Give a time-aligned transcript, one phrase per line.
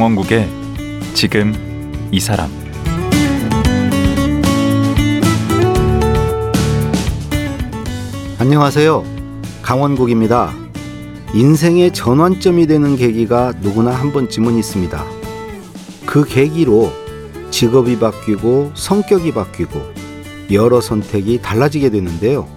[0.00, 0.48] 강원국의
[1.12, 1.52] 지금
[2.10, 2.48] 이 사람
[8.38, 9.04] 안녕하세요.
[9.60, 10.54] 강원국입니다.
[11.34, 15.04] 인생의 전환점이 되는 계기가 누구나 한 번쯤은 있습니다.
[16.06, 16.90] 그 계기로
[17.50, 19.82] 직업이 바뀌고 성격이 바뀌고
[20.50, 22.48] 여러 선택이 달라지게 되는데요.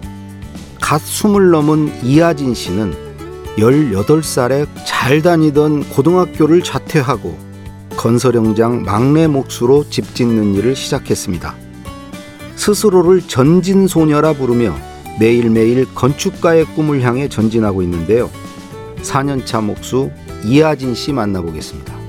[0.80, 3.13] 갓 스물 넘은 이하진 씨는
[3.58, 7.38] 18살에 잘 다니던 고등학교를 자퇴하고
[7.96, 11.56] 건설 현장 막내 몫으로 집 짓는 일을 시작했습니다.
[12.56, 14.76] 스스로를 전진소녀라 부르며
[15.20, 18.32] 매일매일 건축가의 꿈을 향해 전진하고 있는데요.
[19.02, 20.10] 4년차 목수
[20.44, 22.03] 이하진 씨 만나보겠습니다.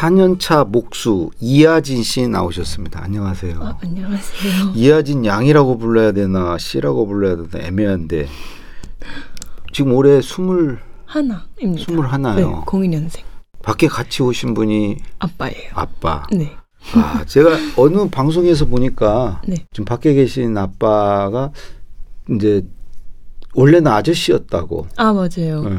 [0.00, 4.72] (4년차) 목수 이하진 씨 나오셨습니다 안녕하세요 아, 안녕하세요.
[4.74, 8.26] 이하진 양이라고 불러야 되나 씨라고 불러야 되나 애매한데
[9.72, 11.84] 지금 올해 스물 하나입니다.
[11.84, 12.36] 스물 하나요.
[12.36, 13.20] 네, 02년생.
[13.62, 15.70] 밖에 같이 오신 분이 아빠예요.
[15.74, 16.24] 아빠.
[16.32, 16.56] 네.
[16.94, 19.56] 아, 제가 어느 방송에서 보니까 네.
[19.72, 21.50] 지금 밖에 계신 아빠가
[22.30, 22.64] 이제
[23.54, 24.86] 원래는 아저씨였다고.
[24.96, 25.64] 아, 맞아요.
[25.64, 25.78] 네.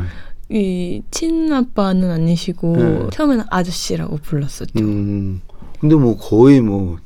[0.51, 3.07] 이 친아빠는 아니시고 네.
[3.11, 4.73] 처음에는 아저씨라고 불렀었죠.
[4.79, 5.41] 음.
[5.79, 6.97] 근데 뭐 거의 뭐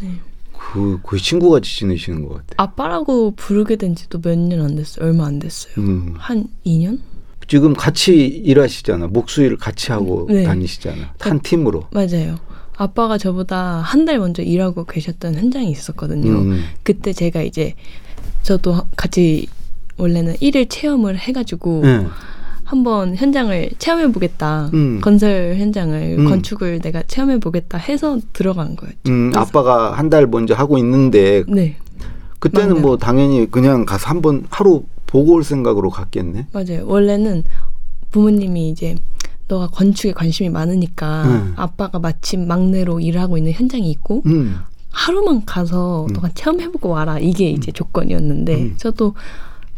[0.00, 0.08] 네.
[0.58, 2.46] 그, 그 친구같이 지내시는 것 같아.
[2.56, 5.06] 아빠라고 부르게 된 지도 몇 년 안 됐어요.
[5.06, 5.74] 얼마 안 됐어요.
[5.78, 6.14] 음.
[6.16, 6.98] 한 2년?
[7.46, 9.08] 지금 같이 일하시잖아.
[9.08, 10.44] 목수일 같이 하고 네.
[10.44, 11.14] 다니시잖아.
[11.20, 11.84] 한 팀으로.
[11.92, 12.38] 맞아요.
[12.76, 16.30] 아빠가 저보다 한 달 먼저 일하고 계셨던 현장이 있었거든요.
[16.30, 16.64] 음.
[16.82, 17.74] 그때 제가 이제
[18.42, 19.46] 저도 같이
[19.98, 22.06] 원래는 일일 체험을 해가지고 네.
[22.64, 24.70] 한번 현장을 체험해 보겠다.
[24.74, 25.00] 음.
[25.02, 26.24] 건설 현장을 음.
[26.28, 28.98] 건축을 내가 체험해 보겠다 해서 들어간 거였죠.
[29.08, 31.76] 음, 아빠가 한 달 먼저 하고 있는데 네,
[32.38, 32.80] 그때는 막내로.
[32.82, 36.48] 뭐 당연히 그냥 가서 한번 하루 보고 올 생각으로 갔겠네.
[36.52, 36.84] 맞아요.
[36.86, 37.42] 원래는
[38.10, 38.94] 부모님이 이제
[39.48, 41.52] 너가 건축에 관심이 많으니까 음.
[41.56, 44.56] 아빠가 마침 막내로 일하고 있는 현장이 있고 음.
[44.90, 48.74] 하루만 가서 너가 체험해보고 와라 이게 이제 조건이었는데 음.
[48.76, 49.14] 저도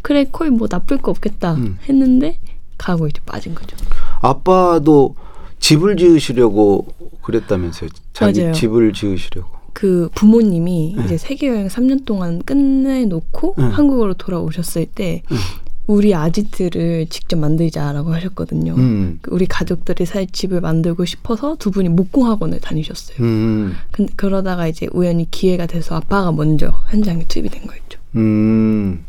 [0.01, 1.77] 그래 콜 뭐 나쁠 거 없겠다 음.
[1.89, 2.39] 했는데
[2.77, 3.75] 가고 이제 빠진 거죠.
[4.21, 5.15] 아빠도
[5.59, 6.87] 집을 지으시려고
[7.21, 7.89] 그랬다면서요.
[8.13, 8.53] 자기 맞아요.
[8.53, 9.49] 집을 지으시려고.
[9.73, 11.03] 그 부모님이 네.
[11.05, 13.63] 이제 세계 여행 3년 동안 끝내놓고 네.
[13.65, 15.37] 한국으로 돌아오셨을 때 네.
[15.85, 18.73] 우리 아지트를 직접 만들자라고 하셨거든요.
[18.75, 19.19] 음.
[19.21, 23.17] 그 우리 가족들이 살 집을 만들고 싶어서 두 분이 목공 학원을 다니셨어요.
[23.21, 23.73] 음.
[23.91, 27.99] 근데 그러다가 이제 우연히 기회가 돼서 아빠가 먼저 현장에 투입이 된 거였죠.
[28.15, 29.05] 음.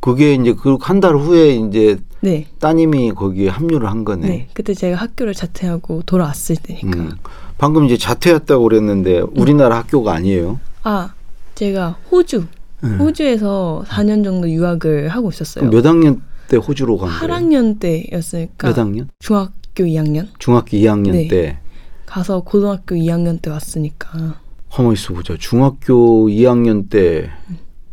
[0.00, 2.44] 그게 이제 그 한 달 후에 이제 네.
[2.58, 4.26] 따님이 거기에 합류를 한 거네.
[4.26, 4.48] 네.
[4.52, 6.98] 그때 제가 학교를 자퇴하고 돌아왔을 때니까.
[6.98, 7.10] 음.
[7.56, 10.58] 방금 이제 자퇴했다고 그랬는데 우리나라 학교가 아니에요.
[10.82, 11.14] 아,
[11.54, 12.46] 제가 호주,
[12.82, 12.98] 음.
[13.00, 15.70] 호주에서 4년 정도 유학을 하고 있었어요.
[15.70, 17.20] 몇 학년 때 호주로 간 거예요?
[17.20, 19.08] 8학년 때였으니까 몇 학년?
[19.20, 21.28] 중학교 2학년 중학교 2학년 네.
[21.28, 21.58] 때.
[22.06, 25.36] 가서 고등학교 2학년 때 왔으니까 가만 있어 보자.
[25.38, 27.30] 중학교 2학년 때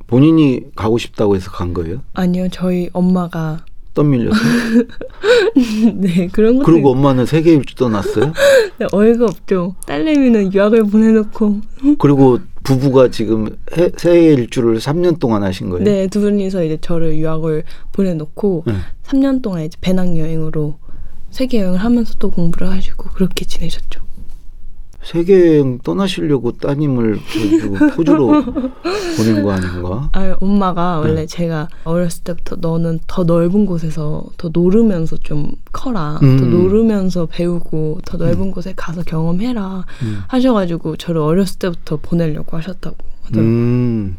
[0.07, 2.01] 본인이 가고 싶다고 해서 간 거예요?
[2.13, 4.39] 아니요 저희 엄마가 떠밀려서?
[5.95, 8.33] 네 그런 것도 그리고 엄마는 세계 일주 떠났어요?
[8.79, 11.61] 네, 어이가 없죠 딸내미는 유학을 보내놓고
[11.99, 15.83] 그리고 부부가 지금 해, 세계 일주를 3년 동안 하신 거예요?
[15.83, 18.73] 네 두 분이서 이제 저를 유학을 보내놓고 네.
[19.05, 20.77] 3년 동안 이제 배낭 여행으로
[21.29, 24.01] 세계 여행을 하면서 또 공부를 하시고 그렇게 지내셨죠.
[25.03, 27.19] 세계 여행 떠나시려고 따님을
[27.97, 28.27] 호주로
[29.17, 30.09] 보낸 거 아닌가?
[30.13, 31.25] 아 엄마가 원래 네.
[31.25, 36.49] 제가 어렸을 때부터 너는 더 넓은 곳에서 더 노르면서 좀 커라, 더 음.
[36.49, 40.19] 노르면서 배우고 더 넓은 곳에 가서 경험해라 음.
[40.27, 43.53] 하셔가지고 저를 어렸을 때부터 보내려고 하셨다고 하더라고요.
[43.53, 44.17] 음.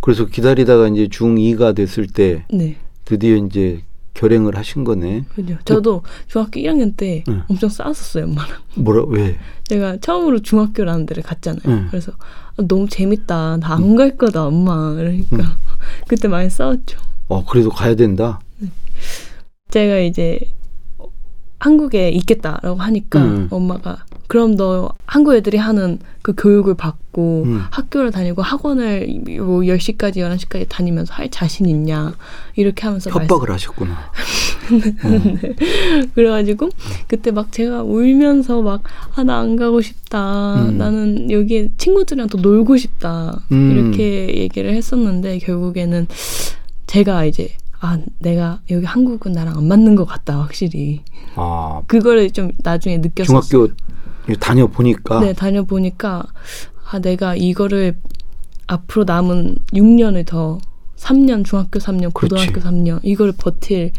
[0.00, 3.82] 그래서 기다리다가 이제 중2가 됐을 때 네, 드디어 이제
[4.14, 5.24] 결행을 하신 거네.
[5.34, 5.56] 그죠.
[5.64, 7.38] 저도 중학교 1학년 때 네.
[7.48, 8.58] 엄청 싸웠었어요, 엄마랑.
[8.76, 9.38] 뭐라 왜?
[9.64, 11.62] 제가 처음으로 중학교라는 데를 갔잖아요.
[11.64, 11.86] 네.
[11.90, 12.12] 그래서
[12.56, 13.58] 아, 너무 재밌다.
[13.58, 14.92] 나 안 갈 거다, 엄마.
[14.94, 15.56] 그러니까
[16.08, 16.98] 그때 많이 싸웠죠.
[17.28, 18.40] 어 그래도 가야 된다.
[19.70, 20.40] 제가 이제
[21.60, 23.48] 한국에 있겠다라고 하니까 음.
[23.50, 27.62] 엄마가 그럼 너 한국 애들이 하는 그 교육을 받고 음.
[27.72, 29.08] 학교를 다니고 학원을
[29.40, 32.14] 뭐 10시까지 11시까지 다니면서 할 자신 있냐
[32.54, 33.96] 이렇게 하면서 협박을 하셨구나.
[35.02, 35.40] 말씀-
[36.14, 36.68] 그래가지고
[37.08, 38.82] 그때 막 제가 울면서 막
[39.16, 40.78] 아 나 안 가고 싶다 음.
[40.78, 43.72] 나는 여기 친구들이랑 또 놀고 싶다 음.
[43.72, 46.06] 이렇게 얘기를 했었는데 결국에는
[46.86, 47.48] 제가 이제
[47.80, 51.02] 아 내가 여기 한국은 나랑 안 맞는 것 같다 확실히
[51.34, 53.40] 아 그거를 좀 나중에 느꼈었어요.
[53.42, 53.74] 중학교
[54.38, 56.24] 다녀 보니까 네 다녀 보니까
[56.90, 57.96] 아 내가 이거를
[58.66, 60.58] 앞으로 남은 6년을 더
[60.98, 62.68] 3년 중학교 3년 고등학교 그렇지.
[62.68, 63.92] 3년 이거를 버틸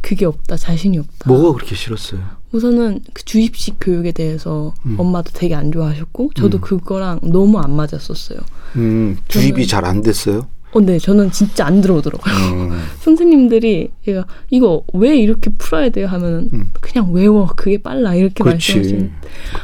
[0.00, 1.28] 그게 없다 자신이 없다.
[1.28, 2.20] 뭐가 그렇게 싫었어요?
[2.52, 4.94] 우선은 그 주입식 교육에 대해서 음.
[4.98, 6.60] 엄마도 되게 안 좋아하셨고 저도 음.
[6.62, 8.38] 그거랑 너무 안 맞았었어요.
[8.76, 10.48] 음, 주입이 잘 안 됐어요.
[10.72, 12.34] 어, 네, 저는 진짜 안 들어오더라고요.
[12.34, 12.70] 음,
[13.00, 16.70] 선생님들이 얘가 이거 왜 이렇게 풀어야 돼요 하면은 음.
[16.80, 18.44] 그냥 외워 그게 빨라 이렇게.
[18.44, 19.10] 말씀하시는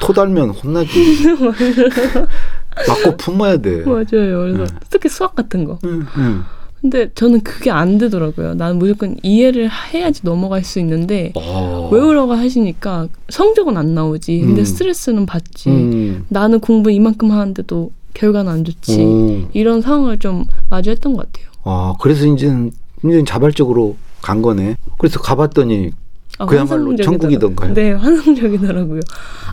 [0.01, 0.91] 토 달면 혼나지.
[2.89, 3.85] 맞고 품어야 돼.
[3.85, 4.05] 맞아요.
[4.41, 4.67] 그래서 음.
[4.91, 5.79] 특히 수학 같은 거.
[5.85, 6.43] 응, 응.
[6.81, 8.55] 근데 저는 그게 안 되더라고요.
[8.55, 11.89] 나는 무조건 이해를 해야지 넘어갈 수 있는데 어.
[11.91, 14.41] 외우라고 하시니까 성적은 안 나오지.
[14.41, 14.65] 근데 음.
[14.65, 15.71] 스트레스는 받지.
[15.71, 16.27] 음.
[16.29, 19.01] 나는 공부 이만큼 하는데도 결과는 안 좋지.
[19.03, 19.49] 오.
[19.53, 21.53] 이런 상황을 좀 마주했던 것 같아요.
[21.65, 22.73] 아, 그래서 이제는
[23.03, 24.77] 굉장히 자발적으로 간 거네.
[24.99, 25.91] 그래서 가봤더니
[26.39, 27.75] 아, 그야말로 천국이던가요?
[27.75, 29.01] 네, 환상적이더라고요.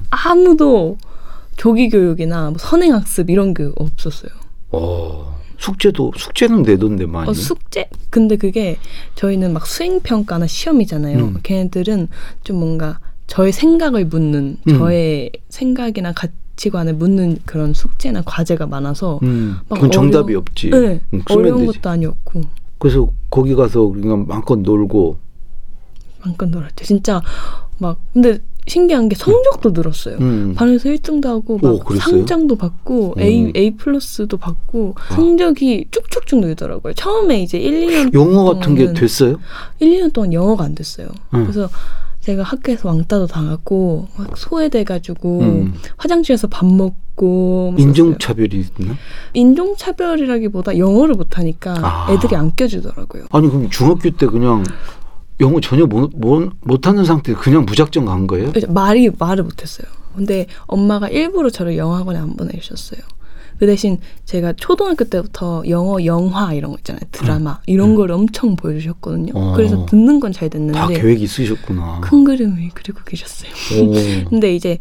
[0.10, 0.98] 아무도
[1.58, 4.31] 조기 교육이나 뭐 선행 학습 이런 게 없었어요.
[4.72, 7.30] 어, 숙제도 숙제는 내던데 많이.
[7.30, 8.78] 어, 숙제 근데 그게
[9.16, 11.18] 저희는 막 수행 평가나 시험이잖아요.
[11.19, 11.38] 음.
[11.44, 12.08] 걔네들은
[12.44, 14.78] 좀 뭔가 저의 생각을 묻는 음.
[14.78, 20.69] 저의 생각이나 가 치관을 묻는 그런 숙제나 과제가 많아서 음, 막 그건 정답이 없지.
[20.69, 21.77] 네, 응, 쓰면 어려운 되지.
[21.80, 22.42] 것도 아니었고
[22.77, 25.18] 그래서 거기 가서 그냥 마음껏 놀고.
[26.24, 26.86] 잠깐 놀았죠.
[26.86, 27.21] 진짜
[27.80, 30.18] 막 근데 신기한 게 성적도 늘었어요.
[30.18, 30.53] 음.
[30.56, 31.95] 반에서 1등도 하고 막 오?
[31.95, 33.21] 상장도 받고 음.
[33.21, 35.15] A A 플러스도 받고 아.
[35.15, 36.94] 성적이 쭉쭉쭉 늘더라고요.
[36.94, 39.39] 처음에 이제 1, 2년 영어 같은 게 됐어요?
[39.80, 41.07] 1, 2년 동안 영어가 안 됐어요.
[41.33, 41.44] 응.
[41.44, 41.69] 그래서
[42.21, 45.73] 제가 학교에서 왕따도 당하고 막 소외돼가지고 음.
[45.97, 47.73] 화장실에서 밥 먹고.
[47.77, 48.95] 인종차별이 있나?
[49.33, 52.07] 인종차별이라기보다 영어를 못하니까 아.
[52.12, 53.25] 애들이 안 껴주더라고요.
[53.31, 54.63] 아니 그럼 중학교 때 그냥
[55.39, 58.51] 영어 전혀 못, 못, 못하는 상태에 그냥 무작정 간 거예요?
[58.69, 59.88] 말이 말을 못했어요.
[60.15, 63.01] 근데 엄마가 일부러 저를 영어 학원에 안 보내주셨어요.
[63.62, 69.34] 그 대신 제가 초등학교 때부터 영어 영화 이런 거 있잖아요 드라마 이런 걸 엄청 보여주셨거든요.
[69.36, 69.54] 어.
[69.56, 72.00] 그래서 듣는 건잘다 됐는데 계획이 있으셨구나.
[72.02, 73.52] 큰 그림을 그리고 계셨어요.
[73.84, 73.94] 오.
[74.31, 74.80] 근데 이제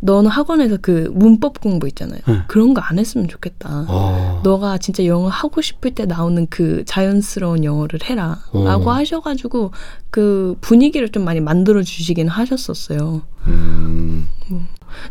[0.00, 2.20] 너는 학원에서 그 문법 공부 있잖아요.
[2.24, 2.38] 네.
[2.46, 3.86] 그런 거 안 했으면 좋겠다.
[3.88, 4.40] 어.
[4.44, 8.38] 너가 진짜 영어 하고 싶을 때 나오는 그 자연스러운 영어를 해라.
[8.52, 8.92] 라고 어.
[8.92, 9.72] 하셔가지고
[10.10, 13.22] 그 분위기를 좀 많이 만들어 주시긴 하셨었어요.
[13.48, 13.99] 음.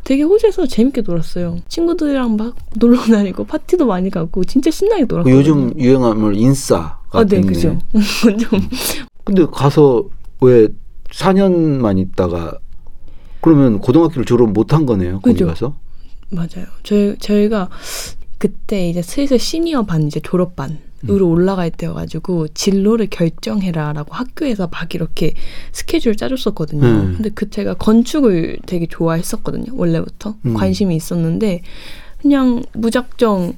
[0.04, 1.58] 되게 호주에서 재밌게 놀았어요.
[1.68, 5.38] 친구들이랑 막 놀러 다니고 파티도 많이 가고 진짜 신나게 그 놀았거든요.
[5.38, 7.42] 요즘 유행하면 인싸 아, 네.
[7.42, 7.78] 그죠.
[8.40, 8.60] 좀
[9.24, 10.04] 근데 가서
[10.42, 10.68] 왜
[11.12, 12.58] 4년만 있다가
[13.42, 15.20] 그러면 고등학교를 졸업 못한 거네요.
[15.22, 15.48] 거기 그죠.
[15.48, 15.76] 가서.
[16.32, 16.68] 맞아요.
[16.84, 17.70] 저희 저희가
[18.38, 25.34] 그때 이제 슬슬 시니어 반 이제 졸업반 으로 올라갈 때여가지고 진로를 결정해라라고 학교에서 막 이렇게
[25.72, 26.86] 스케줄 짜줬었거든요.
[26.86, 27.14] 음.
[27.16, 29.72] 근데 그 제가 건축을 되게 좋아했었거든요.
[29.76, 30.54] 원래부터 음.
[30.56, 31.62] 관심이 있었는데
[32.22, 33.54] 그냥 무작정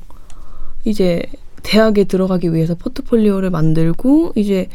[0.85, 1.23] 이제
[1.63, 4.67] 대학에 들어가기 위해서 포트폴리오를 만들고 이제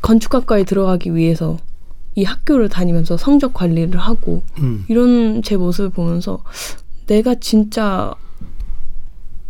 [0.00, 1.58] 건축학과에 들어가기 위해서
[2.14, 4.84] 이 학교를 다니면서 성적 관리를 하고 음.
[4.88, 6.42] 이런 제 모습을 보면서
[7.06, 8.14] 내가 진짜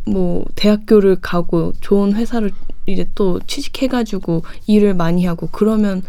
[0.06, 2.52] 뭐 대학교를 가고 좋은 회사를
[2.86, 6.02] 이제 또 취직해가지고 일을 많이 하고 그러면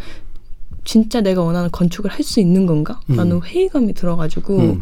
[0.84, 3.00] 진짜 내가 원하는 건축을 할 수 있는 건가?
[3.08, 3.42] 라는 음.
[3.44, 4.80] 회의감이 들어가지고 음.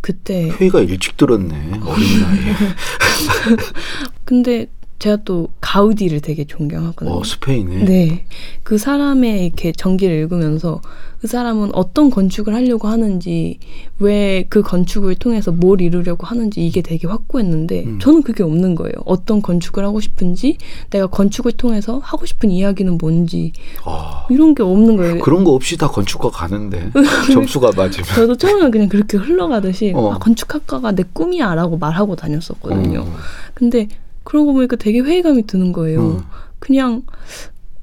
[0.00, 1.80] 그때 회의가 일찍 들었네.
[1.82, 2.54] 어린 나이에.
[4.24, 4.66] 근데
[4.98, 7.16] 제가 또 가우디를 되게 존경하거든요.
[7.18, 7.84] 어, 스페인에.
[7.84, 8.24] 네.
[8.62, 10.80] 그 사람의 이렇게 전기를 읽으면서
[11.20, 13.58] 그 사람은 어떤 건축을 하려고 하는지,
[13.98, 17.98] 왜 그 건축을 통해서 뭘 이루려고 하는지 이게 되게 확고했는데, 음.
[17.98, 18.92] 저는 그게 없는 거예요.
[19.06, 20.58] 어떤 건축을 하고 싶은지,
[20.90, 23.52] 내가 건축을 통해서 하고 싶은 이야기는 뭔지,
[23.84, 25.18] 아, 이런 게 없는 거예요.
[25.20, 26.90] 그런 거 없이 다 건축과 가는데
[27.32, 28.06] 점수가 맞으면.
[28.14, 30.12] 저도 처음에 그냥 그렇게 흘러가듯이, 어.
[30.12, 33.00] 아, 건축학과가 내 꿈이야 라고 말하고 다녔었거든요.
[33.00, 33.16] 어.
[33.54, 33.88] 근데
[34.24, 36.02] 그러고 보니까 되게 회의감이 드는 거예요.
[36.02, 36.22] 어.
[36.58, 37.02] 그냥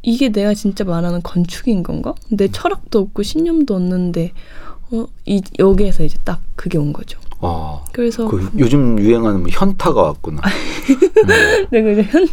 [0.01, 2.15] 이게 내가 진짜 말하는 건축인 건가?
[2.29, 4.31] 내 철학도 없고 신념도 없는데
[4.91, 7.19] 어, 이, 여기에서 이제 딱 그게 온 거죠.
[7.43, 10.41] 아, 그래서 그 요즘 유행하는 뭐 현타가 왔구나.
[10.43, 11.67] 음.
[11.71, 12.27] 내가 이제 현,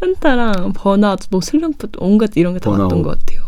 [0.00, 3.02] 현타랑 번아웃, 뭐 슬럼프 온갖 이런 게 다 왔던.
[3.02, 3.42] 것 같아요.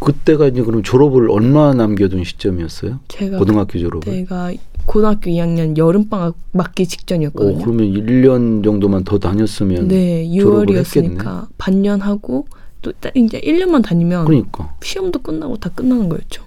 [0.00, 3.00] 그때가 이제 그럼 졸업을 얼마 남겨둔 시점이었어요?
[3.08, 4.12] 제가 고등학교 졸업을.
[4.12, 4.50] 내가
[4.90, 7.58] 고등학교 2학년 여름방학 맞기 오, 직전이었거든요.
[7.62, 12.48] 그러면 1년 정도만 더 다녔으면 네, 졸업을 6월이었으니까 반년 하고
[12.82, 16.42] 또딱 이제 1년만 다니면 그러니까 시험도 끝나고 다 끝나는 거였죠.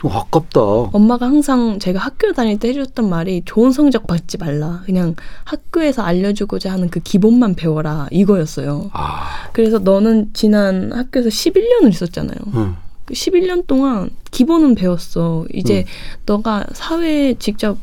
[0.00, 0.60] 좀 아깝다.
[0.60, 4.80] 엄마가 항상 제가 학교 다닐 때 해줬던 말이 좋은 성적 받지 말라.
[4.86, 8.06] 그냥 학교에서 알려주고자 하는 그 기본만 배워라.
[8.10, 8.88] 이거였어요.
[8.94, 12.38] 아, 그래서 너는 지난 학교에서 11년을 있었잖아요.
[12.54, 12.76] 응.
[13.08, 15.46] 그 11년 동안 기본은 배웠어.
[15.54, 15.84] 이제 음.
[16.26, 17.78] 너가 사회에 직접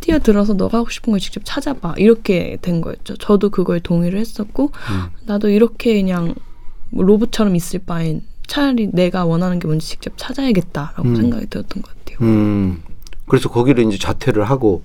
[0.00, 1.94] 뛰어들어서 너가 하고 싶은 걸 직접 찾아봐.
[1.96, 3.16] 이렇게 된 거였죠.
[3.16, 5.06] 저도 그걸 동의를 했었고, 음.
[5.24, 6.34] 나도 이렇게 그냥
[6.90, 11.16] 뭐 로봇처럼 있을 바엔 차라리 내가 원하는 게 뭔지 직접 찾아야겠다라고 음.
[11.16, 12.18] 생각이 들었던 것 같아요.
[12.20, 12.82] 음.
[13.26, 14.82] 그래서 거기를 이제 자퇴를 하고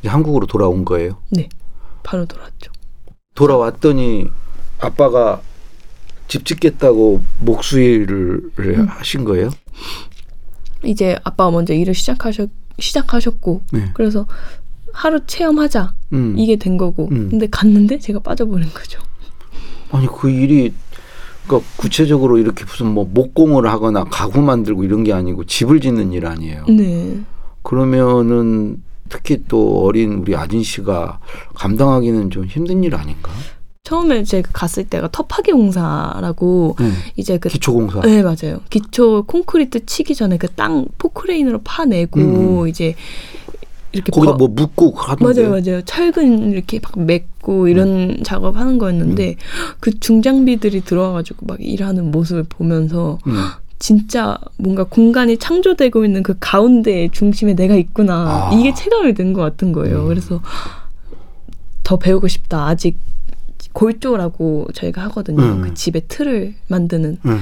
[0.00, 1.18] 이제 한국으로 돌아온 거예요.
[1.28, 1.50] 네.
[2.02, 2.72] 바로 돌아왔죠.
[3.34, 4.28] 돌아왔더니
[4.80, 5.42] 아빠가
[6.28, 8.86] 집 짓겠다고 목수일을 음.
[8.88, 9.50] 하신 거예요?
[10.84, 13.90] 이제 아빠가 먼저 일을 시작하셨, 시작하셨고, 네.
[13.94, 14.26] 그래서
[14.92, 15.94] 하루 체험하자.
[16.12, 16.34] 음.
[16.38, 17.08] 이게 된 거고.
[17.10, 17.28] 음.
[17.30, 19.00] 근데 갔는데 제가 빠져버린 거죠.
[19.90, 20.72] 아니 그 일이
[21.46, 26.26] 그러니까 구체적으로 이렇게 무슨 뭐 목공을 하거나 가구 만들고 이런 게 아니고 집을 짓는 일
[26.26, 26.64] 아니에요.
[26.68, 27.20] 네.
[27.62, 31.20] 그러면은 특히 또 어린 우리 아진 씨가
[31.54, 33.30] 감당하기는 좀 힘든 일 아닌가?
[33.88, 36.90] 처음에 제가 갔을 때가 터파기 공사라고 네.
[37.16, 38.00] 이제 그 기초 공사.
[38.00, 42.20] 네 맞아요 기초 콘크리트 치기 전에 그 땅 포크레인으로 파내고
[42.62, 42.68] 음.
[42.68, 42.94] 이제
[43.92, 45.42] 이렇게 거기다 버- 뭐 묻고 하던데.
[45.46, 49.36] 맞아요 맞아요 철근 이렇게 막 맺고 이런 작업하는 거였는데
[49.80, 53.36] 그 중장비들이 들어와가지고 막 일하는 모습을 보면서 음.
[53.78, 58.54] 진짜 뭔가 공간이 창조되고 있는 그 가운데 중심에 내가 있구나 아.
[58.54, 60.08] 이게 체감이 된 것 같은 거예요 음.
[60.08, 60.40] 그래서
[61.82, 62.96] 더 배우고 싶다 아직
[63.74, 65.60] 골조라고 저희가 하거든요 음.
[65.62, 67.40] 그 집의 틀을 만드는 음.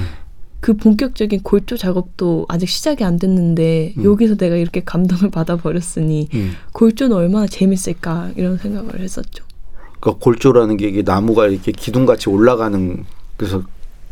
[0.59, 4.03] 그 본격적인 골조 작업도 아직 시작이 안 됐는데 음.
[4.03, 6.51] 여기서 내가 이렇게 감동을 받아 버렸으니 음.
[6.73, 9.43] 골조는 얼마나 재밌을까 이런 생각을 했었죠.
[9.99, 13.05] 그러니까 골조라는 게 이게 나무가 이렇게 기둥같이 올라가는
[13.37, 13.63] 그래서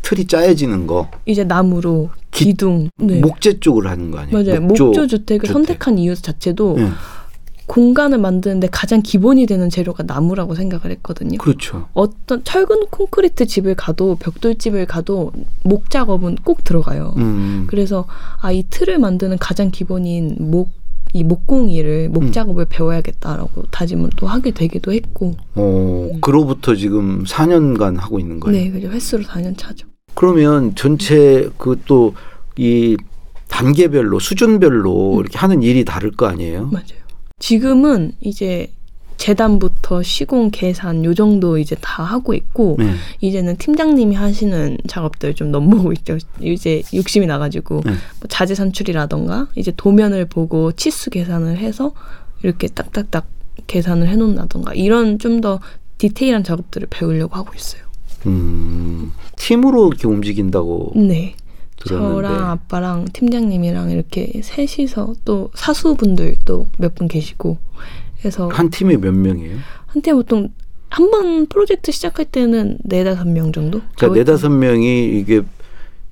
[0.02, 1.10] 틀이 짜여지는 거.
[1.26, 3.20] 이제 나무로 기- 기둥, 네.
[3.20, 4.42] 목재 쪽을 하는 거 아니에요?
[4.44, 4.60] 맞아요.
[4.62, 5.52] 목조, 주택을 주택.
[5.52, 6.88] 선택한 이유 자체도 예.
[7.72, 11.38] 공간을 만드는데 가장 기본이 되는 재료가 나무라고 생각을 했거든요.
[11.38, 11.88] 그렇죠.
[11.94, 15.32] 어떤 철근 콘크리트 집을 가도 벽돌 집을 가도
[15.64, 17.14] 목 작업은 꼭 들어가요.
[17.16, 17.64] 음.
[17.68, 18.04] 그래서
[18.42, 20.70] 아 이 틀을 만드는 가장 기본인 목
[21.14, 22.32] 이 목공일을 목 음.
[22.32, 28.58] 작업을 배워야겠다라고 다짐을 또 하게 되기도 했고 어, 그로부터 지금 4년간 하고 있는 거예요.
[28.58, 32.14] 네 그죠 횟수로 4년 차죠 그러면 전체 그 또
[32.56, 32.96] 이
[33.48, 35.20] 단계별로 수준별로 음.
[35.20, 36.68] 이렇게 하는 일이 다를 거 아니에요?
[36.72, 37.01] 맞아요
[37.42, 38.70] 지금은 이제
[39.16, 42.94] 재단부터 시공 계산 요 정도 이제 다 하고 있고 네.
[43.20, 47.92] 이제는 팀장님이 하시는 작업들 좀 넘보고 있죠 이제 욕심이 나가지고 네.
[47.92, 51.92] 뭐 자재 산출이라던가 이제 도면을 보고 치수 계산을 해서
[52.42, 53.26] 이렇게 딱딱딱
[53.66, 55.58] 계산을 해놓는다던가 이런 좀 더
[55.98, 57.82] 디테일한 작업들을 배우려고 하고 있어요.
[58.26, 61.36] 음, 팀으로 이렇게 움직인다고 네.
[61.84, 62.14] 들었는데.
[62.28, 67.58] 저랑 아빠랑 팀장님이랑 이렇게 셋이서 또 사수분들도 몇분 계시고
[68.24, 69.56] 해서 한 팀에 몇 명이에요?
[69.86, 70.48] 한때 보통
[70.88, 73.80] 한 번 프로젝트 시작할 때는 네 다섯 명 정도?
[73.96, 75.40] 그러니까 저희 네다섯 명이 이게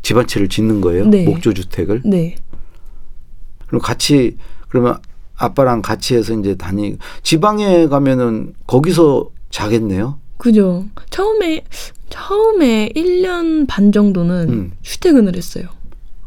[0.02, 1.04] 집한 채를 짓는 거예요?
[1.06, 1.24] 네.
[1.24, 2.00] 목조 주택을?
[2.06, 2.34] 네.
[3.66, 4.36] 그럼 같이
[4.68, 4.96] 그러면
[5.36, 10.18] 아빠랑 같이 해서 이제 다니 지방에 가면은 거기서 자겠네요.
[10.40, 10.86] 그죠.
[11.10, 11.62] 처음에
[12.08, 14.72] 처음에 1년 반 정도는 음.
[14.82, 15.66] 출퇴근을 했어요.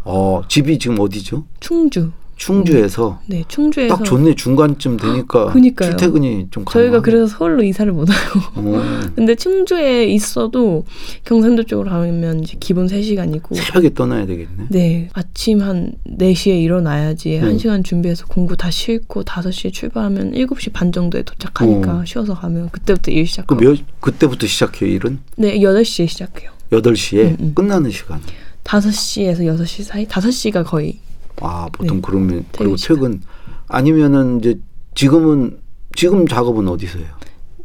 [0.03, 1.46] 어, 집이 지금 어디죠?
[1.60, 2.12] 충주.
[2.43, 5.91] 충주에서 네, 충주에서 딱 좋네 중간쯤 되니까 그니까요.
[5.91, 7.01] 출퇴근이 좀 저희가.
[7.01, 8.19] 그래서 서울로 이사를 못 와요.
[8.55, 8.81] 어,
[9.15, 10.85] 근데 충주에 있어도
[11.23, 14.65] 경상도 쪽으로 가면 이제 기본 3시간이고 새벽에 떠나야 되겠네.
[14.69, 17.43] 네, 아침 한 4시에 일어나야지 음.
[17.43, 22.05] 한 1시간 준비해서 공부 다 싣고 5시에 출발하면 7시 반 정도에 도착하니까 어.
[22.05, 25.19] 쉬어서 가면 그때부터 일그 시작하고 몇 그때부터 시작해요 일은?
[25.38, 26.51] 네, 8시에 시작해요.
[26.71, 27.51] 8시에 음, 음.
[27.55, 28.19] 끝나는 시간.
[28.63, 30.05] 5시에서 6시 사이?
[30.07, 31.00] 5시가 거의
[31.41, 32.01] 아, 보통 네.
[32.05, 32.95] 그러면 그리고 퇴근 시간.
[32.97, 33.21] 퇴근
[33.67, 34.59] 아니면은 이제
[34.95, 35.57] 지금은
[35.95, 37.07] 지금 작업은 어디서 해요?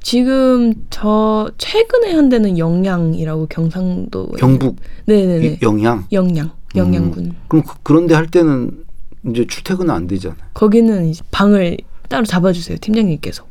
[0.00, 6.04] 지금 저 최근에 한 데는 영양이라고 경상도 경북 네네네 이- 영양.
[6.12, 8.84] 영양 영양군 그럼 그, 그런데 할 때는
[9.28, 10.38] 이제 출퇴근은 안 되잖아요.
[10.54, 11.76] 거기는 이제 방을
[12.08, 13.44] 따로 잡아주세요 팀장님께서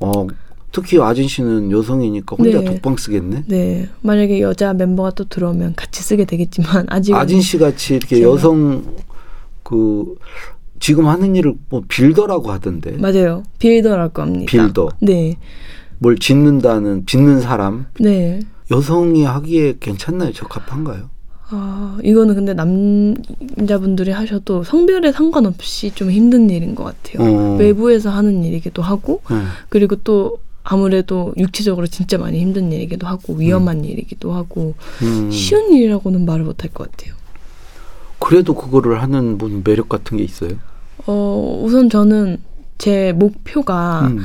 [0.00, 0.26] 어,
[0.72, 2.64] 특히 아진 씨는 여성이니까 혼자 네.
[2.64, 3.44] 독방 쓰겠네.
[3.46, 8.84] 네 만약에 여자 멤버가 또 들어오면 같이 쓰게 되겠지만 아직은 아진 씨 같이 이렇게 여성
[9.68, 10.14] 그
[10.80, 12.92] 지금 하는 일을 뭐 빌더라고 하던데.
[12.92, 14.88] 맞아요 빌더라고 합니다 빌더.
[15.02, 15.36] 네
[16.00, 18.40] 뭘 짓는다는 짓는 사람 네.
[18.70, 20.32] 여성이 하기에 괜찮나요?
[20.32, 21.10] 적합한가요?
[21.50, 27.26] 아, 이거는 근데 남자분들이 하셔도 성별에 상관없이 좀 힘든 일인 것 같아요.
[27.28, 27.56] 어.
[27.56, 29.36] 외부에서 하는 일이기도 하고, 네.
[29.68, 35.30] 그리고 또 아무래도 육체적으로 진짜 많이 힘든 일이기도 하고, 위험한 일이기도 하고, 음.
[35.32, 37.14] 쉬운 일이라고는 말을 못 할 것 같아요.
[38.18, 40.50] 그래도 그거를 하는 분 매력 같은 게 있어요?
[41.06, 42.38] 어, 우선 저는
[42.78, 44.20] 제 목표가 음.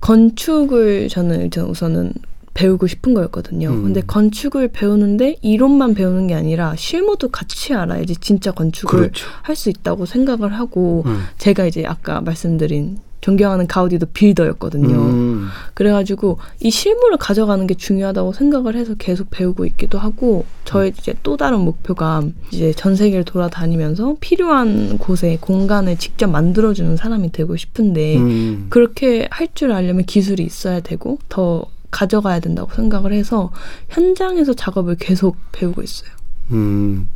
[0.00, 2.12] 건축을 저는 일단 우선은
[2.54, 3.70] 배우고 싶은 거였거든요.
[3.70, 3.82] 음.
[3.84, 9.26] 근데 건축을 배우는데 이론만 배우는 게 아니라 실무도 같이 알아야지 진짜 건축을 그렇죠.
[9.42, 11.24] 할수 있다고 생각을 하고 음.
[11.38, 14.94] 제가 이제 아까 말씀드린 존경하는 가우디도 빌더였거든요.
[14.94, 15.48] 음.
[15.72, 21.38] 그래가지고 이 실물을 가져가는 게 중요하다고 생각을 해서 계속 배우고 있기도 하고 저의 이제 또
[21.38, 28.66] 다른 목표가 이제 전 세계를 돌아다니면서 필요한 곳에 공간을 직접 만들어주는 사람이 되고 싶은데 음.
[28.68, 33.52] 그렇게 할 줄 알려면 기술이 있어야 되고 더 가져가야 된다고 생각을 해서
[33.88, 36.10] 현장에서 작업을 계속 배우고 있어요.
[36.50, 37.08] 음.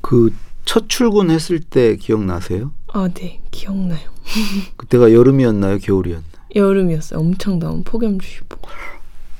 [0.00, 0.30] 그
[0.66, 2.72] 첫 출근했을 때 기억나세요?
[2.92, 4.00] 아, 네, 기억나요.
[4.76, 6.24] 그때가 여름이었나요, 겨울이었나요?
[6.54, 7.20] 여름이었어요.
[7.20, 8.56] 엄청 더운 폭염주의보.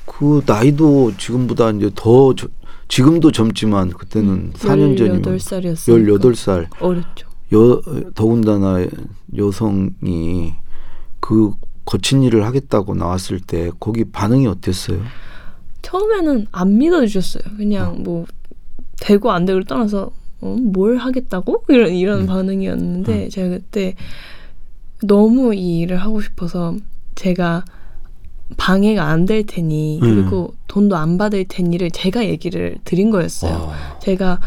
[0.04, 2.48] 그 나이도 지금보다 이제 더 저-
[2.88, 6.20] 지금도 젊지만 그때는 4년 전이면 18살이었어요.
[6.20, 7.28] 18살 어렸죠.
[7.52, 7.80] 여
[8.14, 8.84] 더군다나
[9.36, 10.54] 여성이
[11.20, 11.52] 그
[11.84, 15.00] 거친 일을 하겠다고 나왔을 때 거기 반응이 어땠어요?
[15.82, 17.56] 처음에는 안 믿어주셨어요.
[17.56, 18.26] 그냥 뭐
[19.00, 22.26] 되고 안 되고를 떠나서 어, 뭘 하겠다고 이런 이런 음.
[22.26, 23.94] 반응이었는데 제가 그때
[25.02, 26.76] 너무 이 일을 하고 싶어서
[27.14, 27.64] 제가
[28.56, 30.00] 방해가 안 될 테니 음.
[30.00, 33.72] 그리고 돈도 안 받을 테니를 제가 얘기를 드린 거였어요.
[33.72, 34.40] 아, 제가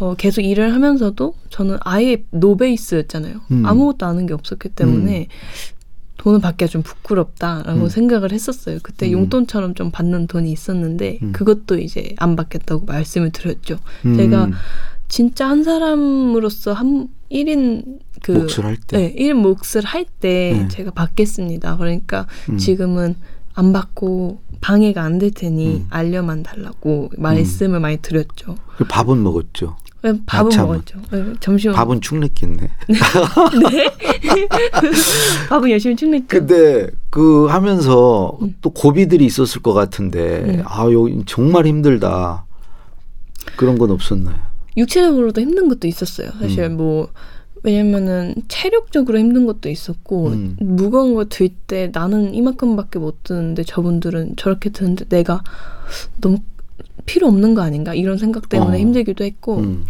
[0.00, 3.40] 어, 계속 일을 하면서도 저는 아예 노베이스였잖아요.
[3.50, 3.66] 음.
[3.66, 5.26] 아무것도 아는 게 없었기 때문에
[6.18, 7.88] 돈을 받기가 좀 부끄럽다라고 음.
[7.88, 8.78] 생각을 했었어요.
[8.82, 9.12] 그때 음.
[9.12, 11.32] 용돈처럼 좀 받는 돈이 있었는데 음.
[11.32, 13.78] 그것도 이제 안 받겠다고 말씀을 드렸죠.
[14.04, 14.50] 음, 제가
[15.08, 18.98] 진짜 한 사람으로서 한 1인 그 몫을 할 때.
[18.98, 20.68] 네, 1인 몫을 할때 네.
[20.68, 21.76] 제가 받겠습니다.
[21.76, 22.58] 그러니까 음.
[22.58, 23.16] 지금은
[23.54, 25.86] 안 받고 방해가 안 될 테니 음.
[25.90, 28.56] 알려만 달라고 말씀을 많이 드렸죠.
[28.76, 29.76] 그 밥은 먹었죠.
[30.02, 30.68] 네, 밥은 아참은.
[30.68, 30.98] 먹었죠.
[31.10, 32.68] 네, 점심 밥은 축냈겠네.
[35.48, 36.26] 밥은 열심히 축냈죠.
[36.28, 38.54] 근데 그 하면서 음.
[38.60, 40.62] 또 고비들이 있었을 것 같은데 음.
[40.66, 42.44] 아 여기 정말 힘들다
[43.56, 44.36] 그런 건 없었나요?
[44.78, 46.30] 육체적으로도 힘든 것도 있었어요.
[46.40, 46.76] 사실 음.
[46.76, 47.08] 뭐
[47.64, 50.56] 왜냐면은 체력적으로 힘든 것도 있었고 음.
[50.60, 55.42] 무거운 거 들 때 나는 이만큼밖에 못 드는데 저분들은 저렇게 드는데 내가
[56.20, 56.38] 너무
[57.04, 58.80] 필요 없는 거 아닌가 이런 생각 때문에 어.
[58.80, 59.84] 힘들기도 했고 음.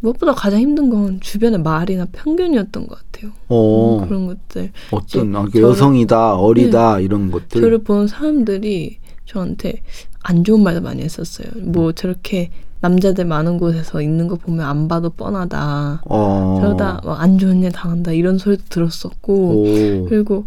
[0.00, 3.32] 무엇보다 가장 힘든 건 주변의 말이나 편견이었던 것 같아요.
[3.48, 7.60] 어, 음, 그런 것들 어떤 아, 저를- 여성이다 어리다 이런 것들.
[7.60, 9.82] 저를 본 사람들이 저한테
[10.22, 11.48] 안 좋은 말도 많이 했었어요.
[11.56, 16.02] 뭐 저렇게 남자들 많은 곳에서 있는 거 보면 안 봐도 뻔하다.
[16.08, 16.58] 어.
[16.60, 20.06] 저러다 뭐안 좋은 일 당한다 이런 소리도 들었었고 오.
[20.08, 20.46] 그리고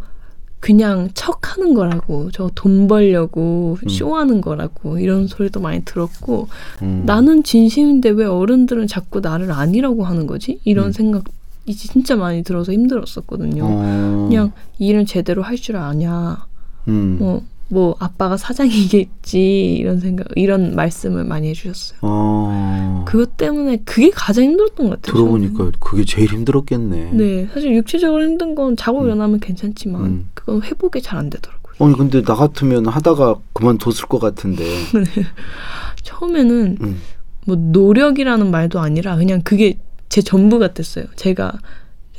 [0.62, 3.90] 그냥 척 하는 거라고 저 돈 벌려고 음.
[3.90, 6.48] 쇼하는 거라고 이런 소리도 많이 들었고
[6.84, 7.04] 음.
[7.06, 10.92] 나는 진심인데 왜 어른들은 자꾸 나를 아니라고 하는 거지 이런 음.
[10.92, 11.24] 생각
[11.66, 13.64] 이 진짜 많이 들어서 힘들었었거든요.
[13.66, 14.26] 어.
[14.30, 16.46] 그냥 일은 제대로 할 줄 아냐
[16.88, 17.18] 음.
[17.20, 22.00] 뭐, 뭐 아빠가 사장이겠지 이런 생각 이런 말씀을 많이 해주셨어요.
[22.02, 23.06] 어.
[23.08, 25.14] 그것 때문에 그게 가장 힘들었던 것 같아요.
[25.16, 27.10] 들어보니까 그게 제일 힘들었겠네.
[27.12, 27.18] 저는.
[27.18, 29.06] 네, 사실 육체적으로 힘든 건 자고 음.
[29.06, 30.30] 일어나면 괜찮지만 음.
[30.34, 31.76] 그건 회복이 잘 안 되더라고요.
[31.80, 34.64] 아니 근데 나 같으면 하다가 그만뒀을 것 같은데.
[36.04, 37.02] 처음에는 음.
[37.46, 39.78] 뭐 노력이라는 말도 아니라 그냥 그게
[40.10, 41.06] 제 전부 같았어요.
[41.16, 41.54] 제가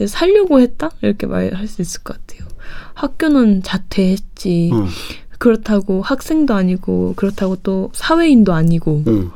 [0.06, 2.48] 살려고 했다 이렇게 말할 수 있을 것 같아요.
[2.94, 4.70] 학교는 자퇴했지.
[4.72, 4.86] 응.
[5.42, 9.30] 그렇다고 학생도 아니고 그렇다고 또 사회인도 아니고 응.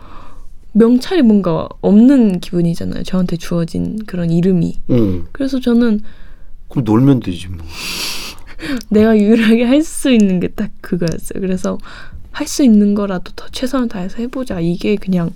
[0.72, 3.02] 명찰이 뭔가 없는 기분이잖아요.
[3.02, 4.76] 저한테 주어진 그런 이름이.
[4.90, 5.26] 응.
[5.32, 6.02] 그래서 저는
[6.68, 7.58] 그럼 놀면 되지 뭐.
[8.88, 11.40] 내가 유일하게 할 수 있는 게 딱 그거였어요.
[11.40, 11.76] 그래서
[12.30, 14.60] 할 수 있는 거라도 더 최선을 다해서 해보자.
[14.60, 15.30] 이게 그냥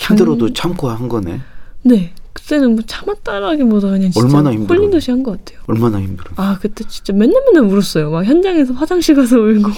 [0.00, 1.40] 당- 힘들어도 참고 한 거네.
[1.82, 2.14] 네.
[2.52, 4.78] 그때는 뭐 참았다라기보다 그냥 진짜 얼마나 힘들어요?
[4.78, 5.62] 홀린 듯이 한 것 같아요.
[5.66, 6.30] 얼마나 힘들어.
[6.36, 8.10] 아 그때 진짜 맨날 맨날 울었어요.
[8.10, 9.70] 막 현장에서 화장실 가서 울고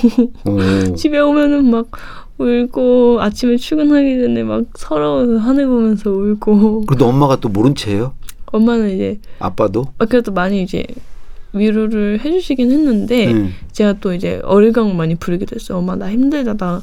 [0.47, 0.59] 어.
[0.97, 1.87] 집에 오면은 막
[2.39, 8.15] 울고 아침에 출근하기 전에 막 서러워서 하늘 보면서 울고 그래도 엄마가 또 모른 채예요?
[8.47, 9.87] 엄마는 이제 아빠도?
[9.99, 10.85] 아, 그래도 많이 이제
[11.53, 13.53] 위로를 해주시긴 했는데 응.
[13.71, 15.79] 제가 또 이제 어릴강을 많이 부리기도 했어요.
[15.79, 16.83] 엄마 나 힘들다 나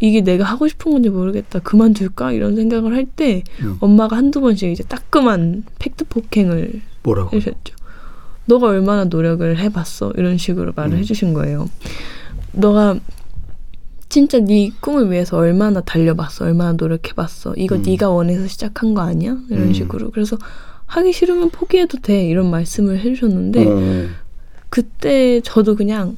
[0.00, 3.76] 이게 내가 하고 싶은 건지 모르겠다 그만둘까 이런 생각을 할때 응.
[3.80, 7.34] 엄마가 한두 번씩 이제 따끔한 팩트 폭행을 뭐라고?
[7.34, 7.74] 해주셨죠.
[8.46, 10.98] 너가 얼마나 노력을 해봤어 이런 식으로 말을 음.
[10.98, 11.68] 해주신 거예요.
[12.52, 12.98] 너가
[14.08, 17.54] 진짜 네 꿈을 위해서 얼마나 달려봤어, 얼마나 노력해봤어.
[17.56, 17.82] 이거 음.
[17.82, 19.36] 네가 원해서 시작한 거 아니야?
[19.50, 19.72] 이런 음.
[19.72, 20.10] 식으로.
[20.10, 20.38] 그래서
[20.86, 24.08] 하기 싫으면 포기해도 돼 이런 말씀을 해주셨는데 어.
[24.70, 26.16] 그때 저도 그냥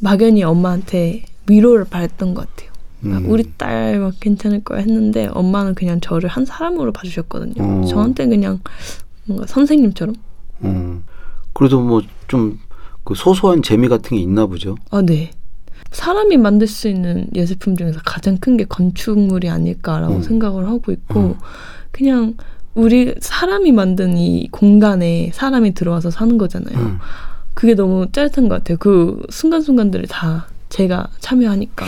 [0.00, 2.67] 막연히 엄마한테 위로를 바랬던 것 같아요.
[3.04, 3.24] 음.
[3.28, 7.54] 우리 딸 막 괜찮을 거야 했는데 엄마는 그냥 저를 한 사람으로 봐주셨거든요.
[7.62, 7.84] 어.
[7.86, 8.60] 저한테 그냥
[9.24, 10.14] 뭔가 선생님처럼.
[10.60, 11.00] 어.
[11.52, 12.58] 그래도 뭐 좀
[13.04, 14.74] 그 소소한 재미 같은 게 있나 보죠.
[14.90, 15.30] 아 네.
[15.92, 20.22] 사람이 만들 수 있는 예술품 중에서 가장 큰 게 건축물이 아닐까라고 음.
[20.22, 21.34] 생각을 하고 있고 음.
[21.90, 22.34] 그냥
[22.74, 26.78] 우리 사람이 만든 이 공간에 사람이 들어와서 사는 거잖아요.
[26.78, 26.98] 음.
[27.54, 28.76] 그게 너무 짜릿한 것 같아요.
[28.78, 31.86] 그 순간순간들을 다 제가 참여하니까.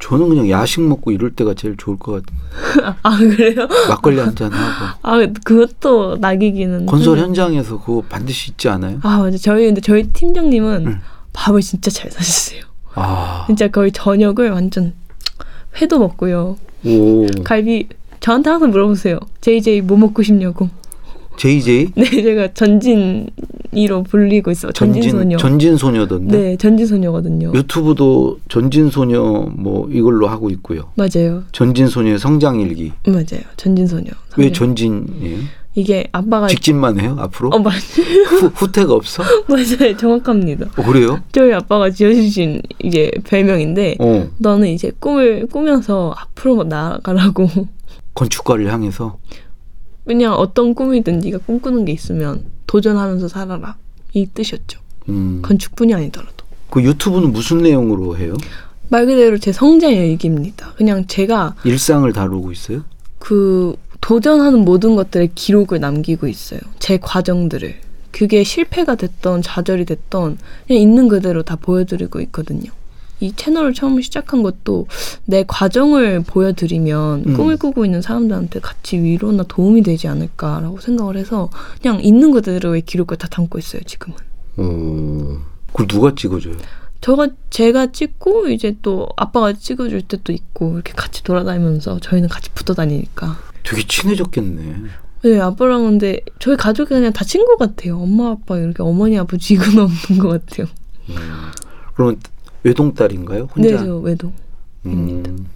[0.00, 2.96] 저는 그냥 야식 먹고 이럴 때가 제일 좋을 것 같아요.
[3.02, 3.66] 아 그래요?
[3.88, 4.98] 막걸리 한 잔 하고.
[5.02, 6.86] 아 그것도 낙이기는.
[6.86, 7.18] 건설.
[7.18, 8.98] 현장에서 그거 반드시 있지 않아요?
[9.02, 9.36] 아 맞아.
[9.38, 11.00] 저희 근데 저희 팀장님은 응.
[11.32, 12.62] 밥을 진짜 잘 사주세요.
[12.94, 14.94] 아, 진짜 거의 저녁을 완전
[15.80, 16.56] 회도 먹고요.
[16.84, 17.88] 오, 갈비
[18.20, 19.18] 저한테 항상 물어보세요.
[19.40, 20.68] JJ 뭐 먹고 싶냐고.
[21.36, 24.72] JJ 네, 제가 전진이로 불리고 있어.
[24.72, 25.36] 전진소녀.
[25.38, 26.36] 전진 소녀던데.
[26.38, 27.52] 네, 전진소녀거든요.
[27.54, 29.20] 유튜브도 전진 소녀
[29.54, 30.90] 뭐 이걸로 하고 있고요.
[30.94, 32.92] 맞아요, 전진 소녀의 성장 일기.
[33.06, 33.42] 맞아요.
[33.56, 34.10] 전진소녀.
[34.38, 34.52] 왜 성장.
[34.52, 35.38] 전진이에요?
[35.78, 37.50] 이게 아빠가 직진만 해요 앞으로?
[37.50, 39.22] 어 맞, 후, 후퇴가 없어?
[39.46, 40.68] 맞아요, 정확합니다.
[40.74, 41.20] 어, 그래요?
[41.32, 47.46] 저희 아빠가 지어주신 이제 별명인데 어, 너는 이제 꿈을 꾸면서 앞으로 나아가라고.
[48.14, 49.18] 건축가를 향해서.
[50.06, 53.76] 그냥 어떤 꿈이든 네가 꿈꾸는 게 있으면 도전하면서 살아라.
[54.12, 54.80] 이 뜻이었죠.
[55.08, 55.42] 음.
[55.42, 56.46] 건축뿐이 아니더라도.
[56.70, 58.34] 그 유튜브는 무슨 내용으로 해요?
[58.88, 60.72] 말 그대로 제 성장 일기입니다.
[60.76, 62.84] 그냥 제가 일상을 다루고 있어요?
[63.18, 66.60] 그 도전하는 모든 것들의 기록을 남기고 있어요.
[66.78, 67.74] 제 과정들을.
[68.12, 72.70] 그게 실패가 됐던 좌절이 됐던 그냥 있는 그대로 다 보여드리고 있거든요.
[73.20, 74.86] 이 채널을 처음 시작한 것도
[75.24, 77.34] 내 과정을 보여드리면 음.
[77.34, 81.50] 꿈을 꾸고 있는 사람들한테 같이 위로나 도움이 되지 않을까라고 생각을 해서
[81.80, 84.16] 그냥 있는 그대로의 기록을 다 담고 있어요, 지금은.
[84.58, 86.56] 어, 그걸 누가 찍어줘요?
[87.00, 92.74] 저가 제가 찍고 이제 또 아빠가 찍어줄 때도 있고 이렇게 같이 돌아다니면서 저희는 같이 붙어
[92.74, 94.76] 다니니까 되게 친해졌겠네.
[95.22, 97.98] 네, 아빠랑 근데 저희 가족이 그냥 다 친구 같아요.
[97.98, 100.66] 엄마, 아빠 이렇게 어머니, 아버지 이건 없는 것 같아요.
[101.94, 102.20] 그러면
[102.70, 103.48] 외동딸인가요?
[103.56, 103.84] 네, 혼자?
[103.84, 104.32] 저 외동.
[104.86, 105.46] 음,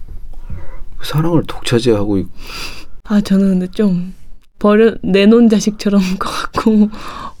[1.03, 2.27] 사랑을 독차지하고 있-
[3.05, 4.13] 아, 저는 근데 좀
[4.59, 6.89] 버려 내놓은 자식처럼 커갖고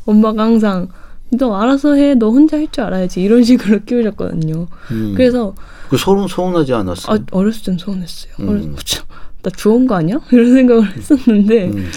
[0.05, 0.89] 엄마가 항상
[1.33, 4.67] 너 알아서 해, 너 혼자 할 줄 알아야지 이런 식으로 키우셨거든요.
[4.91, 5.13] 음.
[5.15, 5.55] 그래서
[5.89, 7.15] 그 서운 서운하지 않았어요?
[7.15, 8.33] 아, 어렸을 땐 서운했어요.
[8.41, 8.49] 음.
[8.49, 9.05] 어렸, 참,
[9.41, 10.19] 나 주운 거 아니야?
[10.31, 11.89] 이런 생각을 했었는데 음.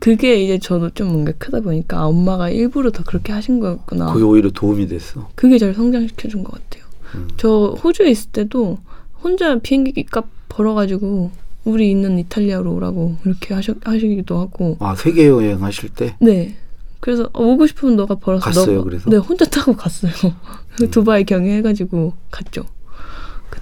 [0.00, 4.12] 그게 이제 저도 좀 뭔가 크다 보니까 아, 엄마가 일부러 더 그렇게 하신 거였구나.
[4.12, 5.28] 그게 오히려 도움이 됐어.
[5.34, 6.84] 그게 절 성장시켜준 것 같아요.
[7.14, 7.28] 음.
[7.36, 8.78] 저 호주에 있을 때도
[9.22, 11.30] 혼자 비행기 값 벌어가지고
[11.64, 16.54] 우리 있는 이탈리아로 오라고 이렇게 하시, 하시기도 하고 아 세계 여행 하실 때 네
[17.00, 19.08] 그래서 어, 오고 싶으면 너가 벌어서 갔어요, 너가- 그래서?
[19.08, 19.10] 음.
[19.10, 20.12] 네 혼자 타고 갔어요
[20.90, 22.64] 두바이 경유해가지고 갔죠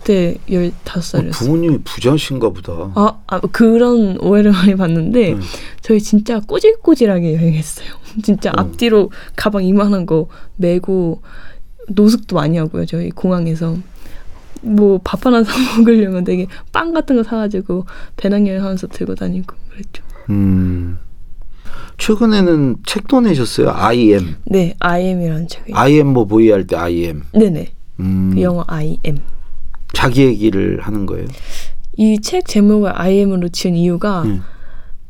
[0.02, 2.72] 그때 15살이었어요 어, 부모님이 부자신가 보다.
[2.94, 5.40] 아, 아 그런 오해를 많이 받는데 음.
[5.80, 7.86] 저희 진짜 꼬질꼬질하게 여행했어요
[8.22, 8.54] 진짜 어.
[8.60, 11.22] 앞뒤로 가방 이만한 거 메고
[11.88, 13.76] 노숙도 많이 하고요 저희 공항에서
[14.62, 17.86] 뭐 밥 하나 사 먹으려면 되게 빵 같은 거 사가지고
[18.16, 20.98] 배낭여행 하면서 들고 다니고 그랬죠 음.
[21.98, 23.70] 최근에는 책도 내셨어요.
[23.70, 24.36] I am.
[24.44, 27.22] 네 IM이라는 책이 I am 뭐 보이 할때 I am.
[27.32, 28.32] 네네 음.
[28.34, 29.18] 그 영어 IM
[29.92, 31.26] 자기 얘기를 하는 거예요.
[31.96, 34.42] 이 책 제목을 IM으로 지은 이유가 음.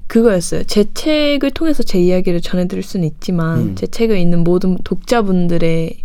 [0.08, 0.64] 그거였어요.
[0.64, 3.74] 제 책을 통해서 제 이야기를 전해드릴 수는 있지만 음.
[3.76, 5.96] 제 책에 있는 모든 독자분들의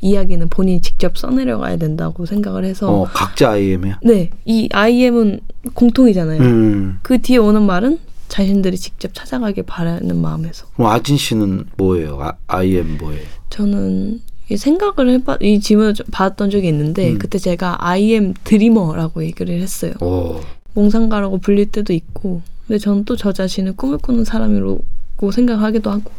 [0.00, 4.00] 이야기는 본인이 직접 써내려가야 된다고 생각을 해서 어, 각자 I am이야.
[4.02, 5.40] 네, 이 IM은
[5.74, 6.40] 공통이잖아요.
[6.42, 6.98] 음.
[7.02, 12.18] 그 뒤에 오는 말은 자신들이 직접 찾아가길 바라는 마음에서 그럼 아진 씨는 뭐예요?
[12.20, 13.22] 아, I am 뭐예요?
[13.50, 14.20] 저는 이
[14.54, 17.18] 생각을 해봐 이 질문을 좀 받았던 적이 있는데 음.
[17.18, 19.92] 그때 제가 I am 드리머라고 얘기를 했어요.
[20.00, 20.40] 오.
[20.74, 26.10] 몽상가라고 불릴 때도 있고 근데 저는 또 저 자신을 꿈을 꾸는 사람이라고 생각하기도 하고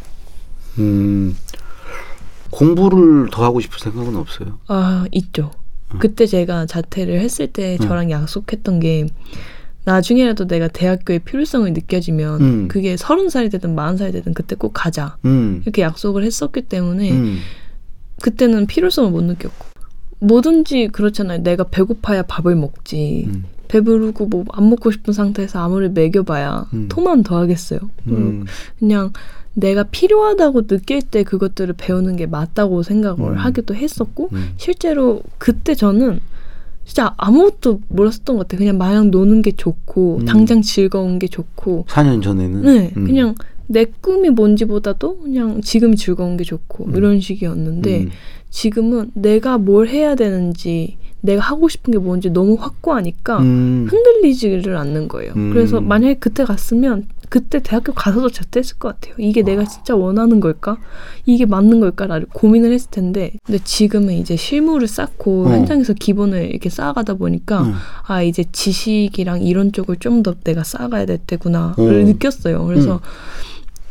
[0.79, 1.35] 음.
[2.51, 4.59] 공부를 더 하고 싶은 생각은 없어요.
[4.67, 5.51] 아 있죠.
[5.93, 5.99] 음.
[5.99, 7.85] 그때 제가 자퇴를 했을 때 음.
[7.87, 9.07] 저랑 약속했던 게
[9.83, 12.67] 나중에라도 내가 대학교의 필요성을 느껴지면 음.
[12.67, 15.61] 그게 서른 살이 되든 마흔 살이 되든 그때 꼭 가자 음.
[15.63, 17.39] 이렇게 약속을 했었기 때문에 음.
[18.21, 19.65] 그때는 필요성을 못 느꼈고
[20.19, 21.43] 뭐든지 그렇잖아요.
[21.43, 23.25] 내가 배고파야 밥을 먹지.
[23.27, 23.45] 음.
[23.67, 26.87] 배부르고 뭐 안 먹고 싶은 상태에서 아무리 먹여봐야 음.
[26.87, 27.79] 토만 더 하겠어요.
[28.03, 28.45] 그리고 음.
[28.79, 29.11] 그냥
[29.53, 33.37] 내가 필요하다고 느낄 때 그것들을 배우는 게 맞다고 생각을 음.
[33.37, 34.53] 하기도 했었고 음.
[34.57, 36.19] 실제로 그때 저는
[36.85, 38.59] 진짜 아무것도 몰랐었던 것 같아요.
[38.59, 40.25] 그냥 마냥 노는 게 좋고 음.
[40.25, 43.05] 당장 즐거운 게 좋고 4년 전에는 네 음.
[43.05, 43.35] 그냥
[43.67, 46.95] 내 꿈이 뭔지보다도 그냥 지금 즐거운 게 좋고 음.
[46.95, 48.09] 이런 식이었는데 음.
[48.49, 53.87] 지금은 내가 뭘 해야 되는지 내가 하고 싶은 게 뭔지 너무 확고하니까 음.
[53.89, 55.33] 흔들리지를 않는 거예요.
[55.35, 55.51] 음.
[55.51, 59.15] 그래서 만약에 그때 갔으면 그때 대학교 가서도 자퇴했을 것 같아요.
[59.17, 60.77] 이게 내가 진짜 원하는 걸까?
[61.25, 65.49] 이게 맞는 걸까를 고민을 했을 텐데 근데 지금은 이제 실무를 쌓고 어.
[65.49, 67.73] 현장에서 기본을 이렇게 쌓아가다 보니까 음.
[68.05, 72.05] 아 이제 지식이랑 이런 쪽을 좀 더 내가 쌓아가야 될 때구나를 어.
[72.05, 72.63] 느꼈어요.
[72.67, 72.99] 그래서 음.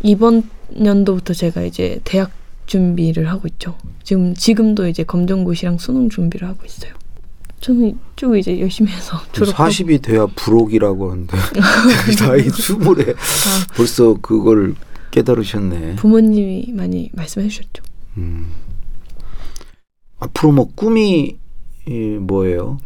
[0.05, 0.43] 이번
[0.85, 2.31] 연도부터 제가 이제 대학
[2.67, 3.77] 준비를 하고 있죠.
[4.03, 6.93] 지금 지금도 이제 검정고시랑 수능 준비를 하고 있어요.
[7.61, 11.37] 저는 쭉 이제 열심히 해서 졸업하고 40이 돼야 불혹이라고 하는데
[12.21, 14.75] 나이 스물에 아, 벌써 그걸
[15.11, 15.97] 깨달으셨네.
[15.97, 17.83] 부모님이 많이 말씀해 주셨죠.
[18.19, 18.49] 음.
[20.19, 21.38] 앞으로 뭐 꿈이
[21.88, 22.77] 이 뭐예요?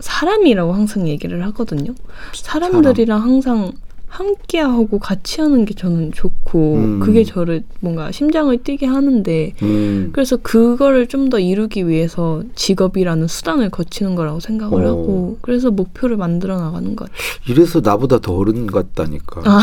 [0.00, 1.94] 사람이라고 항상 얘기를 하거든요.
[2.32, 3.72] 사람들이랑 항상
[4.14, 7.00] 함께 하고 같이 하는 게 저는 좋고 음.
[7.00, 10.10] 그게 저를 뭔가 심장을 뛰게 하는데 음.
[10.12, 14.88] 그래서 그거를 좀 더 이루기 위해서 직업이라는 수단을 거치는 거라고 생각을 어.
[14.88, 17.18] 하고 그래서 목표를 만들어 나가는 것 같아요.
[17.48, 19.40] 이래서 나보다 더 어른 같다니까.
[19.46, 19.60] 아.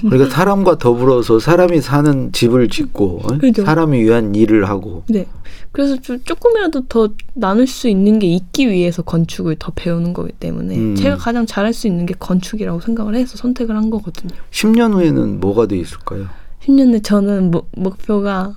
[0.00, 3.38] 그러니까 사람과 더불어서 사람이 사는 집을 짓고 어?
[3.38, 3.62] 그죠.
[3.64, 5.04] 사람이 위한 일을 하고.
[5.08, 5.26] 네.
[5.70, 10.76] 그래서 좀 조금이라도 더 나눌 수 있는 게 있기 위해서 건축을 더 배우는 거기 때문에
[10.76, 10.94] 음.
[10.96, 14.32] 제가 가장 잘할 수 있는 게 건축이라고 생각을 해서 선택을 한 거거든요.
[14.50, 16.26] 10년 후에는 뭐가 돼 있을까요?
[16.64, 18.54] 10년 내 저는 mo- 목표가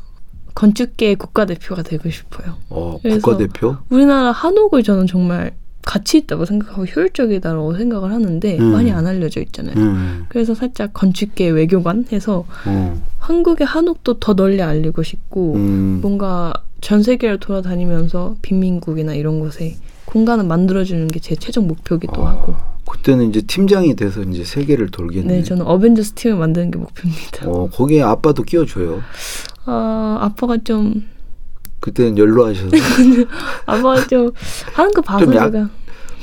[0.55, 2.55] 건축계의 국가대표가 되고 싶어요.
[2.69, 3.75] 어, 국가대표?
[3.89, 8.71] 우리나라 한옥을 저는 정말 가치 있다고 생각하고 효율적이다라고 생각을 하는데 음.
[8.71, 9.75] 많이 안 알려져 있잖아요.
[9.77, 10.25] 음.
[10.29, 13.01] 그래서 살짝 건축계 외교관 해서 어.
[13.19, 15.99] 한국의 한옥도 더 널리 알리고 싶고 음.
[16.01, 22.55] 뭔가 전 세계를 돌아다니면서 빈민국이나 이런 곳에 공간을 만들어주는 게 제 최종 목표기도 아, 하고
[22.89, 25.27] 그때는 이제 팀장이 돼서 이제 세계를 돌겠네.
[25.37, 27.47] 네 저는 어벤져스 팀을 만드는 게 목표입니다.
[27.47, 29.01] 어, 거기에 아빠도 끼워줘요.
[29.65, 31.03] 아 아빠가 좀
[31.79, 32.69] 그때는 연로하셔서
[33.65, 34.31] 아빠가 좀
[34.73, 35.69] 하는 거 봐서 좀 약- 제가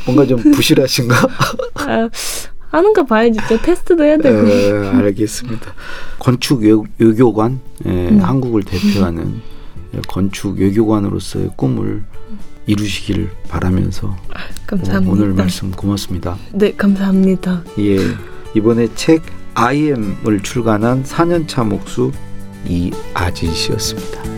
[0.06, 1.14] 뭔가 좀 부실하신가?
[1.74, 2.08] 아,
[2.70, 5.74] 하는 거 봐야지 저 테스트도 해야 되고 에, 알겠습니다.
[6.18, 8.18] 건축 외, 외교관, 예, 음.
[8.20, 9.40] 한국을 대표하는
[10.08, 12.02] 건축 외교관으로서의 꿈을
[12.66, 14.16] 이루시기를 바라면서
[14.66, 15.12] 감사합니다.
[15.12, 16.36] 오늘 말씀 고맙습니다.
[16.52, 17.64] 네 감사합니다.
[17.78, 17.98] 예,
[18.54, 19.22] 이번에 책
[19.54, 22.12] IM을 출간한 4년차 목수
[22.66, 24.31] 이아진 씨였습니다.